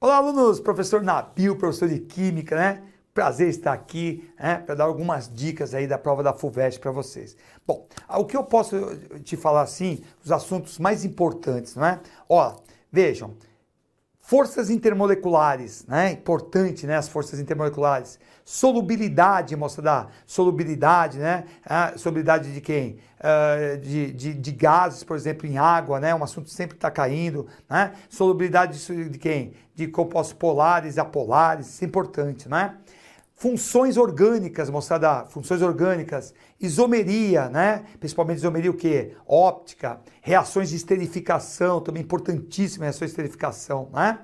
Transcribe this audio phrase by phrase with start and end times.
[0.00, 0.60] Olá, alunos!
[0.60, 2.84] Professor Nabil, professor de Química, né?
[3.12, 7.36] Prazer estar aqui né, para dar algumas dicas aí da prova da FUVEST para vocês.
[7.66, 8.76] Bom, o que eu posso
[9.24, 12.00] te falar assim, os assuntos mais importantes, não é?
[12.28, 12.54] Ó,
[12.92, 13.34] vejam,
[14.28, 16.12] Forças intermoleculares, né?
[16.12, 16.98] Importante, né?
[16.98, 18.20] As forças intermoleculares.
[18.44, 20.08] Solubilidade, moçada.
[20.26, 21.44] Solubilidade, né?
[21.64, 22.98] Ah, solubilidade de quem?
[23.18, 26.14] Uh, de, de, de, gases, por exemplo, em água, né?
[26.14, 27.92] Um assunto sempre está caindo, né?
[28.10, 29.54] Solubilidade de, de quem?
[29.74, 32.76] De compostos polares, apolares, isso é importante, né?
[33.38, 37.84] Funções orgânicas, moçada, funções orgânicas, isomeria, né?
[38.00, 39.14] Principalmente isomeria o quê?
[39.24, 44.18] Óptica, reações de esterificação, também importantíssima reações de esterificação, né?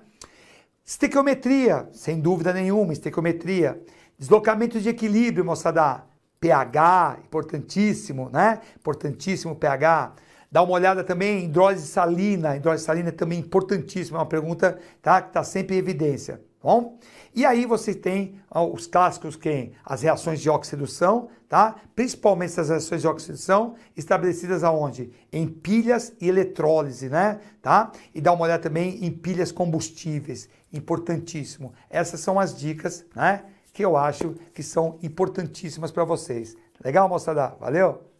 [0.85, 3.81] Estequiometria, sem dúvida nenhuma, estequiometria.
[4.19, 6.05] Deslocamento de equilíbrio, moçada,
[6.45, 8.61] pH, importantíssimo, né?
[8.77, 10.13] Importantíssimo pH.
[10.53, 14.79] Dá uma olhada também em hidrólise salina, hidrólise salina é também importantíssima, é uma pergunta
[15.01, 16.43] tá, que está sempre em evidência.
[16.63, 16.99] Bom?
[17.35, 19.73] E aí você tem os clássicos quem?
[19.83, 21.77] As reações de oxidação, tá?
[21.97, 25.13] Principalmente essas reações de oxidação estabelecidas aonde?
[25.33, 27.41] Em pilhas e eletrólise, né?
[27.63, 27.91] Tá?
[28.15, 31.73] E dá uma olhada também em pilhas combustíveis, importantíssimo.
[31.89, 33.45] Essas são as dicas, né?
[33.75, 36.57] Que eu acho que são importantíssimas para vocês.
[36.83, 37.49] Legal, moçada?
[37.61, 38.14] Valeu?